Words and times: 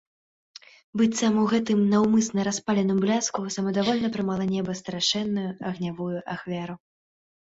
Быццам 0.99 1.35
у 1.41 1.43
гэтым 1.51 1.79
наўмысна 1.91 2.45
распаленым 2.47 2.97
бляску 3.03 3.39
самадавольна 3.57 4.09
прымала 4.15 4.45
неба 4.55 4.71
страшэнную 4.81 5.47
агнявую 5.73 6.19
ахвяру. 6.37 6.75